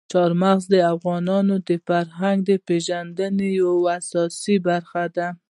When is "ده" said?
5.15-5.27